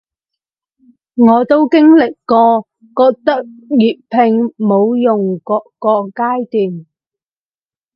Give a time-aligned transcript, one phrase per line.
[1.13, 6.87] 我都經歷過覺得粵拼冇用箇個階段